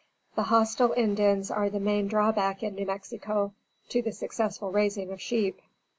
[0.35, 3.53] The hostile Indians are the main drawback in New Mexico,
[3.89, 5.61] to the successful raising of sheep.